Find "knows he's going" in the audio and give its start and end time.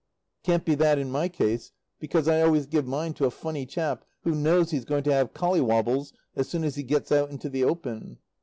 4.33-5.03